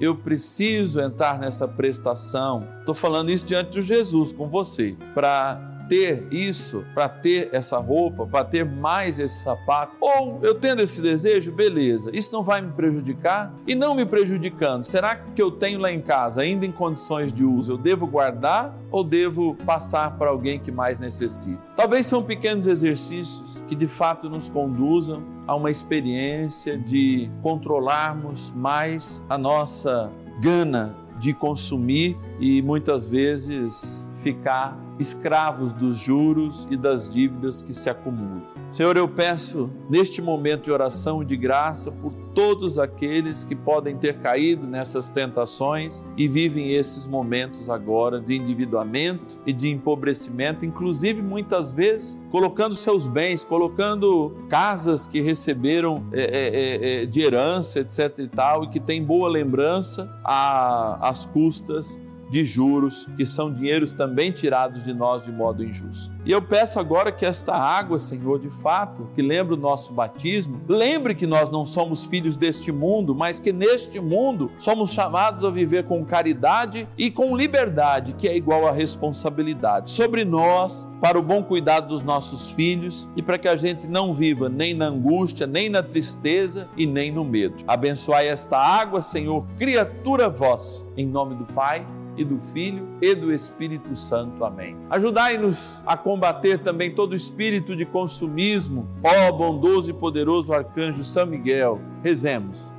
eu 0.00 0.14
preciso 0.14 1.00
entrar 1.00 1.38
nessa 1.38 1.66
prestação. 1.66 2.66
Estou 2.80 2.94
falando 2.94 3.30
isso 3.30 3.44
diante 3.44 3.70
de 3.70 3.82
Jesus 3.82 4.32
com 4.32 4.48
você, 4.48 4.96
para 5.14 5.67
ter 5.88 6.26
isso, 6.30 6.84
para 6.94 7.08
ter 7.08 7.48
essa 7.52 7.78
roupa, 7.78 8.26
para 8.26 8.44
ter 8.44 8.64
mais 8.64 9.18
esse 9.18 9.42
sapato. 9.42 9.96
Ou 10.00 10.38
eu 10.42 10.54
tendo 10.54 10.82
esse 10.82 11.00
desejo, 11.00 11.52
beleza, 11.52 12.10
isso 12.12 12.32
não 12.32 12.42
vai 12.42 12.60
me 12.60 12.72
prejudicar? 12.72 13.52
E 13.66 13.74
não 13.74 13.94
me 13.94 14.04
prejudicando, 14.04 14.84
será 14.84 15.16
que 15.16 15.30
o 15.30 15.32
que 15.34 15.42
eu 15.42 15.50
tenho 15.50 15.80
lá 15.80 15.90
em 15.90 16.00
casa, 16.00 16.42
ainda 16.42 16.66
em 16.66 16.72
condições 16.72 17.32
de 17.32 17.44
uso, 17.44 17.72
eu 17.72 17.78
devo 17.78 18.06
guardar 18.06 18.76
ou 18.90 19.02
devo 19.02 19.54
passar 19.66 20.16
para 20.16 20.30
alguém 20.30 20.58
que 20.58 20.70
mais 20.70 20.98
necessita? 20.98 21.62
Talvez 21.76 22.06
são 22.06 22.22
pequenos 22.22 22.66
exercícios 22.66 23.62
que 23.66 23.74
de 23.74 23.86
fato 23.86 24.28
nos 24.28 24.48
conduzam 24.48 25.22
a 25.46 25.54
uma 25.56 25.70
experiência 25.70 26.76
de 26.76 27.30
controlarmos 27.42 28.52
mais 28.52 29.22
a 29.28 29.38
nossa 29.38 30.10
gana 30.40 30.94
de 31.18 31.32
consumir 31.32 32.16
e 32.38 32.62
muitas 32.62 33.08
vezes 33.08 34.08
ficar 34.22 34.78
escravos 34.98 35.72
dos 35.72 35.98
juros 35.98 36.66
e 36.70 36.76
das 36.76 37.08
dívidas 37.08 37.62
que 37.62 37.72
se 37.74 37.88
acumulam. 37.88 38.42
Senhor, 38.70 38.96
eu 38.96 39.08
peço 39.08 39.70
neste 39.88 40.20
momento 40.20 40.64
de 40.64 40.70
oração 40.70 41.24
de 41.24 41.36
graça 41.36 41.90
por 41.90 42.12
todos 42.34 42.78
aqueles 42.78 43.42
que 43.42 43.56
podem 43.56 43.96
ter 43.96 44.18
caído 44.18 44.66
nessas 44.66 45.08
tentações 45.08 46.06
e 46.16 46.28
vivem 46.28 46.72
esses 46.72 47.06
momentos 47.06 47.70
agora 47.70 48.20
de 48.20 48.36
endividamento 48.36 49.38
e 49.46 49.52
de 49.52 49.70
empobrecimento, 49.70 50.64
inclusive 50.64 51.22
muitas 51.22 51.72
vezes 51.72 52.18
colocando 52.30 52.74
seus 52.74 53.06
bens, 53.06 53.42
colocando 53.42 54.36
casas 54.48 55.06
que 55.06 55.20
receberam 55.20 56.04
é, 56.12 56.20
é, 56.20 57.02
é, 57.02 57.06
de 57.06 57.20
herança, 57.22 57.80
etc 57.80 58.18
e 58.18 58.28
tal, 58.28 58.64
e 58.64 58.68
que 58.68 58.78
têm 58.78 59.02
boa 59.02 59.28
lembrança 59.28 60.08
às 60.24 61.24
custas 61.24 61.98
de 62.30 62.44
juros, 62.44 63.06
que 63.16 63.24
são 63.24 63.52
dinheiros 63.52 63.92
também 63.92 64.30
tirados 64.30 64.82
de 64.82 64.92
nós 64.92 65.22
de 65.22 65.32
modo 65.32 65.64
injusto. 65.64 66.12
E 66.24 66.32
eu 66.32 66.42
peço 66.42 66.78
agora 66.78 67.10
que 67.10 67.24
esta 67.24 67.54
água, 67.54 67.98
Senhor, 67.98 68.38
de 68.38 68.50
fato, 68.50 69.08
que 69.14 69.22
lembra 69.22 69.54
o 69.54 69.58
nosso 69.58 69.92
batismo, 69.92 70.60
lembre 70.68 71.14
que 71.14 71.26
nós 71.26 71.50
não 71.50 71.64
somos 71.64 72.04
filhos 72.04 72.36
deste 72.36 72.70
mundo, 72.70 73.14
mas 73.14 73.40
que 73.40 73.52
neste 73.52 73.98
mundo 73.98 74.50
somos 74.58 74.92
chamados 74.92 75.44
a 75.44 75.50
viver 75.50 75.84
com 75.84 76.04
caridade 76.04 76.86
e 76.98 77.10
com 77.10 77.36
liberdade, 77.36 78.14
que 78.14 78.28
é 78.28 78.36
igual 78.36 78.66
a 78.66 78.72
responsabilidade 78.72 79.90
sobre 79.90 80.24
nós, 80.24 80.86
para 81.00 81.18
o 81.18 81.22
bom 81.22 81.42
cuidado 81.42 81.88
dos 81.88 82.02
nossos 82.02 82.50
filhos 82.50 83.08
e 83.16 83.22
para 83.22 83.38
que 83.38 83.48
a 83.48 83.56
gente 83.56 83.88
não 83.88 84.12
viva 84.12 84.48
nem 84.48 84.74
na 84.74 84.86
angústia, 84.86 85.46
nem 85.46 85.68
na 85.68 85.82
tristeza 85.82 86.68
e 86.76 86.86
nem 86.86 87.10
no 87.10 87.24
medo. 87.24 87.56
Abençoai 87.66 88.28
esta 88.28 88.58
água, 88.58 89.00
Senhor, 89.00 89.46
criatura 89.56 90.28
vós, 90.28 90.86
em 90.96 91.06
nome 91.06 91.36
do 91.36 91.44
Pai 91.46 91.86
e 92.18 92.24
do 92.24 92.36
Filho 92.36 92.88
e 93.00 93.14
do 93.14 93.32
Espírito 93.32 93.94
Santo. 93.94 94.44
Amém. 94.44 94.76
Ajudai-nos 94.90 95.80
a 95.86 95.96
combater 95.96 96.58
também 96.58 96.92
todo 96.92 97.14
espírito 97.14 97.76
de 97.76 97.86
consumismo, 97.86 98.88
ó 99.02 99.32
bondoso 99.32 99.90
e 99.90 99.94
poderoso 99.94 100.52
arcanjo 100.52 101.04
São 101.04 101.26
Miguel. 101.26 101.80
Rezemos. 102.02 102.72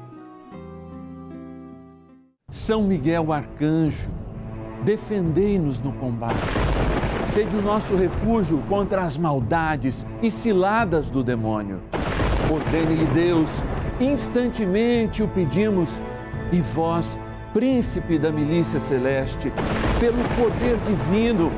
São 2.51 2.83
Miguel 2.83 3.31
arcanjo, 3.31 4.09
defendei-nos 4.83 5.79
no 5.79 5.93
combate. 5.93 6.57
Sede 7.25 7.55
o 7.55 7.61
nosso 7.61 7.95
refúgio 7.95 8.61
contra 8.67 9.03
as 9.03 9.17
maldades 9.17 10.05
e 10.21 10.31
ciladas 10.31 11.09
do 11.09 11.23
demônio. 11.23 11.79
Ordene-lhe 12.51 13.05
Deus, 13.07 13.63
instantemente 14.01 15.21
o 15.21 15.27
pedimos, 15.27 16.01
e 16.51 16.59
vós 16.59 17.19
príncipe 17.53 18.17
da 18.17 18.31
milícia 18.31 18.79
celeste, 18.79 19.51
pelo 19.99 20.23
poder 20.35 20.77
divino, 20.77 21.51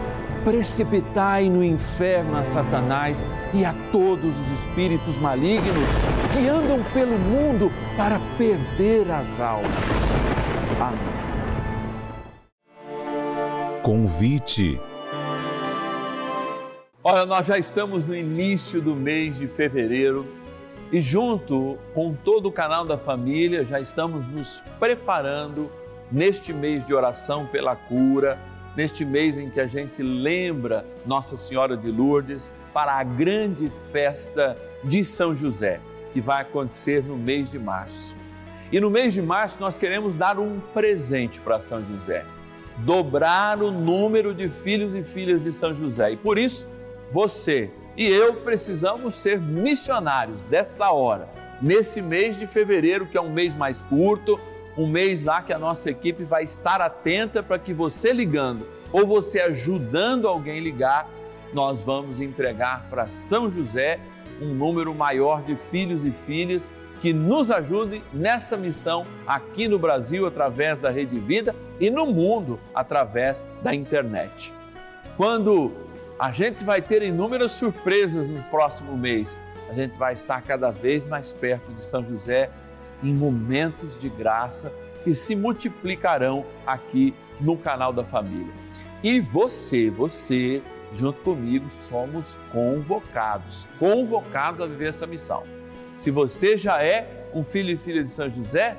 precipitai 0.43 1.49
no 1.49 1.63
inferno 1.63 2.37
a 2.37 2.43
Satanás 2.43 3.25
e 3.53 3.63
a 3.63 3.73
todos 3.91 4.39
os 4.39 4.51
espíritos 4.51 5.17
malignos 5.17 5.89
que 6.33 6.47
andam 6.47 6.83
pelo 6.93 7.17
mundo 7.17 7.71
para 7.95 8.19
perder 8.37 9.11
as 9.11 9.39
almas. 9.39 10.21
Amém. 10.79 11.21
Convite. 13.83 14.79
Olha, 17.03 17.25
nós 17.25 17.47
já 17.47 17.57
estamos 17.57 18.05
no 18.05 18.15
início 18.15 18.81
do 18.81 18.95
mês 18.95 19.39
de 19.39 19.47
fevereiro 19.47 20.25
e, 20.91 21.01
junto 21.01 21.77
com 21.93 22.13
todo 22.13 22.47
o 22.47 22.51
canal 22.51 22.85
da 22.85 22.97
família, 22.97 23.65
já 23.65 23.79
estamos 23.79 24.25
nos 24.27 24.61
preparando 24.79 25.69
neste 26.11 26.53
mês 26.53 26.85
de 26.85 26.93
oração 26.93 27.45
pela 27.45 27.75
cura, 27.75 28.37
neste 28.75 29.05
mês 29.05 29.37
em 29.37 29.49
que 29.49 29.59
a 29.59 29.67
gente 29.67 30.01
lembra 30.01 30.85
Nossa 31.05 31.37
Senhora 31.37 31.77
de 31.77 31.89
Lourdes 31.89 32.51
para 32.73 32.93
a 32.93 33.03
grande 33.03 33.71
festa 33.91 34.57
de 34.83 35.03
São 35.05 35.35
José, 35.35 35.79
que 36.13 36.21
vai 36.21 36.41
acontecer 36.41 37.03
no 37.03 37.17
mês 37.17 37.51
de 37.51 37.59
março. 37.59 38.15
E 38.71 38.79
no 38.79 38.89
mês 38.89 39.13
de 39.13 39.21
março 39.21 39.59
nós 39.59 39.77
queremos 39.77 40.15
dar 40.15 40.39
um 40.39 40.59
presente 40.73 41.39
para 41.41 41.59
São 41.59 41.83
José, 41.83 42.25
dobrar 42.79 43.61
o 43.61 43.71
número 43.71 44.33
de 44.33 44.49
filhos 44.49 44.95
e 44.95 45.03
filhas 45.03 45.41
de 45.41 45.51
São 45.51 45.75
José. 45.75 46.11
E 46.11 46.17
por 46.17 46.37
isso, 46.37 46.67
você 47.11 47.69
e 47.97 48.07
eu 48.07 48.35
precisamos 48.35 49.17
ser 49.17 49.39
missionários 49.39 50.41
desta 50.43 50.91
hora, 50.91 51.27
nesse 51.61 52.01
mês 52.01 52.39
de 52.39 52.47
fevereiro, 52.47 53.05
que 53.05 53.17
é 53.17 53.21
um 53.21 53.31
mês 53.31 53.53
mais 53.53 53.81
curto, 53.81 54.39
um 54.77 54.87
mês 54.87 55.23
lá 55.23 55.41
que 55.41 55.53
a 55.53 55.59
nossa 55.59 55.89
equipe 55.89 56.23
vai 56.23 56.43
estar 56.43 56.81
atenta 56.81 57.43
para 57.43 57.59
que 57.59 57.73
você 57.73 58.13
ligando 58.13 58.65
ou 58.91 59.05
você 59.05 59.39
ajudando 59.41 60.27
alguém 60.27 60.59
ligar, 60.59 61.09
nós 61.53 61.81
vamos 61.81 62.19
entregar 62.19 62.87
para 62.89 63.09
São 63.09 63.49
José 63.49 63.99
um 64.41 64.53
número 64.53 64.93
maior 64.93 65.43
de 65.43 65.55
filhos 65.55 66.05
e 66.05 66.11
filhas 66.11 66.69
que 67.01 67.13
nos 67.13 67.49
ajudem 67.49 68.03
nessa 68.13 68.55
missão 68.55 69.05
aqui 69.25 69.67
no 69.67 69.79
Brasil 69.79 70.25
através 70.25 70.77
da 70.77 70.89
Rede 70.89 71.19
Vida 71.19 71.55
e 71.79 71.89
no 71.89 72.05
mundo 72.05 72.59
através 72.75 73.45
da 73.63 73.73
internet. 73.73 74.53
Quando 75.17 75.71
a 76.19 76.31
gente 76.31 76.63
vai 76.63 76.81
ter 76.81 77.01
inúmeras 77.01 77.53
surpresas 77.53 78.27
no 78.27 78.41
próximo 78.43 78.95
mês, 78.95 79.41
a 79.69 79.73
gente 79.73 79.97
vai 79.97 80.13
estar 80.13 80.41
cada 80.41 80.69
vez 80.69 81.05
mais 81.05 81.33
perto 81.33 81.71
de 81.71 81.83
São 81.83 82.05
José 82.05 82.49
em 83.03 83.13
momentos 83.13 83.99
de 83.99 84.09
graça 84.09 84.71
que 85.03 85.13
se 85.15 85.35
multiplicarão 85.35 86.45
aqui 86.65 87.13
no 87.39 87.57
canal 87.57 87.91
da 87.91 88.03
família. 88.03 88.53
E 89.03 89.19
você, 89.19 89.89
você 89.89 90.61
junto 90.93 91.21
comigo, 91.21 91.69
somos 91.69 92.37
convocados, 92.51 93.67
convocados 93.79 94.61
a 94.61 94.67
viver 94.67 94.89
essa 94.89 95.07
missão. 95.07 95.43
Se 95.97 96.11
você 96.11 96.57
já 96.57 96.83
é 96.83 97.27
um 97.33 97.43
filho 97.43 97.71
e 97.71 97.77
filha 97.77 98.03
de 98.03 98.09
São 98.09 98.29
José, 98.29 98.75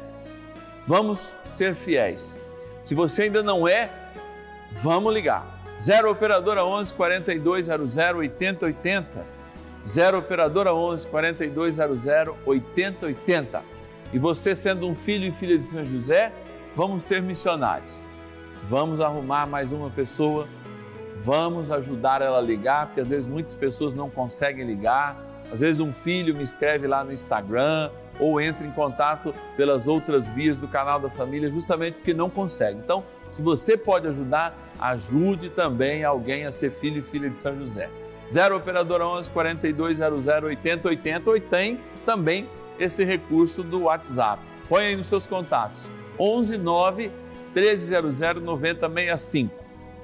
vamos 0.87 1.35
ser 1.45 1.75
fiéis. 1.75 2.39
Se 2.83 2.95
você 2.95 3.23
ainda 3.23 3.43
não 3.43 3.67
é, 3.67 3.91
vamos 4.73 5.13
ligar. 5.13 5.61
0 5.81 6.11
operadora 6.11 6.65
11 6.65 6.95
4200 6.95 7.97
8080. 7.97 9.27
0 9.87 10.19
operadora 10.19 10.75
11 10.75 11.07
4200 11.09 12.07
8080. 12.45 13.63
E 14.13 14.19
você 14.19 14.55
sendo 14.55 14.87
um 14.87 14.95
filho 14.95 15.27
e 15.27 15.33
filha 15.33 15.59
de 15.59 15.65
São 15.65 15.85
José, 15.87 16.33
vamos 16.77 17.03
ser 17.03 17.23
missionários. 17.23 18.05
Vamos 18.69 19.01
arrumar 19.01 19.47
mais 19.47 19.73
uma 19.73 19.89
pessoa, 19.89 20.47
vamos 21.23 21.71
ajudar 21.71 22.21
ela 22.21 22.39
a 22.39 22.41
ligar, 22.41 22.87
porque 22.87 23.01
às 23.01 23.09
vezes 23.09 23.27
muitas 23.27 23.57
pessoas 23.57 23.95
não 23.95 24.11
conseguem 24.11 24.67
ligar. 24.67 25.17
Às 25.51 25.61
vezes 25.61 25.81
um 25.81 25.93
filho 25.93 26.35
me 26.35 26.43
escreve 26.43 26.87
lá 26.87 27.03
no 27.03 27.11
Instagram 27.11 27.91
ou 28.21 28.39
entra 28.39 28.67
em 28.67 28.71
contato 28.71 29.35
pelas 29.57 29.89
outras 29.89 30.29
vias 30.29 30.59
do 30.59 30.69
canal 30.69 31.01
da 31.01 31.09
família, 31.09 31.51
justamente 31.51 31.95
porque 31.95 32.13
não 32.13 32.29
consegue. 32.29 32.79
Então, 32.79 33.03
se 33.31 33.41
você 33.43 33.79
pode 33.79 34.07
ajudar, 34.09 34.55
ajude 34.79 35.49
também 35.49 36.05
alguém 36.05 36.45
a 36.45 36.53
ser 36.53 36.71
filho 36.71 36.99
e 36.99 37.03
filha 37.03 37.31
de 37.31 37.39
São 37.39 37.57
José. 37.57 37.89
0 38.31 38.57
Operadora 38.57 39.07
11 39.07 39.31
4200 39.31 40.27
8080 40.27 41.31
ou 41.31 41.41
tem 41.41 41.81
também 42.05 42.49
esse 42.83 43.05
recurso 43.05 43.63
do 43.63 43.83
WhatsApp. 43.83 44.43
Põe 44.69 44.87
aí 44.87 44.97
nos 44.97 45.07
seus 45.07 45.27
contatos. 45.27 45.91
11 46.19 46.59
9 46.59 47.13
1300 47.55 48.19
9065. 48.43 49.55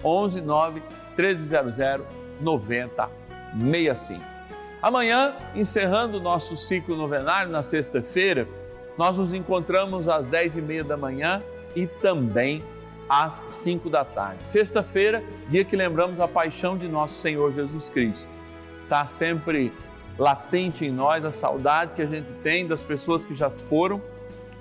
11 0.04 0.40
9 0.40 0.82
1300 1.16 2.06
9065. 2.40 4.24
Amanhã, 4.80 5.34
encerrando 5.56 6.18
o 6.18 6.20
nosso 6.20 6.56
ciclo 6.56 6.96
novenário 6.96 7.50
na 7.50 7.62
sexta-feira, 7.62 8.46
nós 8.96 9.16
nos 9.16 9.34
encontramos 9.34 10.08
às 10.08 10.28
10 10.28 10.56
e 10.56 10.62
meia 10.62 10.84
da 10.84 10.96
manhã 10.96 11.42
e 11.74 11.86
também 11.86 12.62
às 13.08 13.42
5 13.46 13.90
da 13.90 14.04
tarde. 14.04 14.46
Sexta-feira, 14.46 15.24
dia 15.48 15.64
que 15.64 15.74
lembramos 15.74 16.20
a 16.20 16.28
paixão 16.28 16.76
de 16.76 16.86
nosso 16.86 17.14
Senhor 17.14 17.52
Jesus 17.52 17.90
Cristo. 17.90 18.30
Está 18.84 19.04
sempre 19.06 19.72
latente 20.18 20.84
em 20.84 20.90
nós 20.90 21.24
a 21.24 21.30
saudade 21.30 21.92
que 21.94 22.02
a 22.02 22.06
gente 22.06 22.30
tem 22.42 22.66
das 22.66 22.82
pessoas 22.82 23.24
que 23.24 23.34
já 23.34 23.48
foram. 23.48 24.02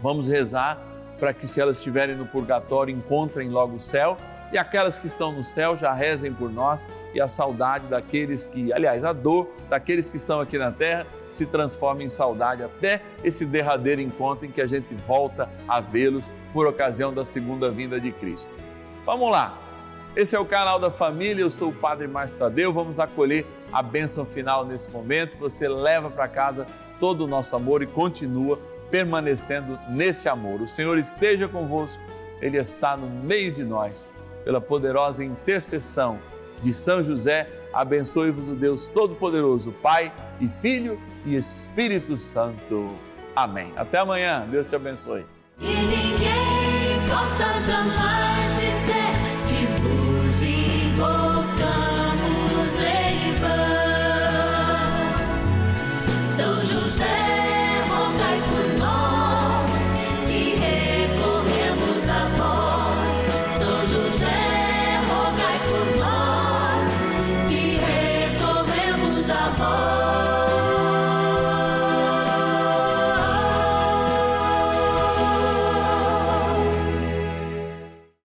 Vamos 0.02 0.28
rezar 0.28 0.82
para 1.20 1.34
que, 1.34 1.48
se 1.48 1.60
elas 1.60 1.78
estiverem 1.78 2.16
no 2.16 2.26
purgatório, 2.26 2.96
encontrem 2.96 3.50
logo 3.50 3.76
o 3.76 3.80
céu 3.80 4.18
e 4.52 4.58
aquelas 4.58 4.98
que 4.98 5.08
estão 5.08 5.32
no 5.32 5.44
céu 5.44 5.76
já 5.76 5.94
rezem 5.94 6.34
por 6.34 6.52
nós 6.52 6.88
e 7.14 7.20
a 7.20 7.28
saudade 7.28 7.88
daqueles 7.88 8.46
que, 8.46 8.72
aliás, 8.72 9.04
a 9.04 9.12
dor 9.12 9.50
daqueles 9.70 10.10
que 10.10 10.18
estão 10.18 10.40
aqui 10.40 10.58
na 10.58 10.72
terra 10.72 11.06
se 11.32 11.46
transforme 11.46 12.06
em 12.06 12.10
saudade 12.10 12.64
até 12.64 13.02
esse 13.24 13.46
derradeiro 13.46 14.02
encontro 14.02 14.46
em 14.46 14.52
que 14.52 14.62
a 14.62 14.68
gente 14.68 14.94
volta 14.96 15.50
a 15.68 15.80
vê-los 15.82 16.32
por 16.54 16.66
ocasião 16.66 17.14
da 17.14 17.26
segunda 17.26 17.70
vinda 17.70 18.00
de 18.00 18.12
Cristo. 18.12 18.56
Vamos 19.06 19.32
lá! 19.32 19.67
Esse 20.18 20.36
é 20.36 20.40
o 20.40 20.46
canal 20.46 20.80
da 20.80 20.90
família, 20.90 21.44
eu 21.44 21.50
sou 21.52 21.70
o 21.70 21.74
Padre 21.74 22.08
Márcio 22.08 22.40
vamos 22.74 23.00
acolher 23.00 23.46
a 23.72 23.84
bênção 23.84 24.26
final 24.26 24.66
nesse 24.66 24.90
momento. 24.90 25.38
Você 25.38 25.68
leva 25.70 26.10
para 26.10 26.28
casa 26.28 26.66
todo 27.00 27.26
o 27.26 27.28
nosso 27.28 27.56
amor 27.56 27.84
e 27.84 27.86
continua 27.86 28.58
permanecendo 28.90 29.78
nesse 29.88 30.28
amor. 30.28 30.60
O 30.60 30.66
Senhor 30.66 30.98
esteja 30.98 31.48
convosco, 31.48 32.02
Ele 32.42 32.58
está 32.58 32.98
no 32.98 33.08
meio 33.08 33.52
de 33.52 33.64
nós 33.64 34.12
pela 34.44 34.60
poderosa 34.60 35.24
intercessão 35.24 36.18
de 36.64 36.74
São 36.74 37.04
José, 37.04 37.48
abençoe-vos 37.72 38.48
o 38.48 38.56
Deus 38.56 38.88
Todo-Poderoso, 38.88 39.72
Pai 39.84 40.12
e 40.42 40.48
Filho 40.48 41.00
e 41.28 41.36
Espírito 41.36 42.18
Santo. 42.18 42.90
Amém. 43.36 43.72
Até 43.76 44.00
amanhã. 44.00 44.48
Deus 44.50 44.66
te 44.66 44.76
abençoe. 44.76 45.28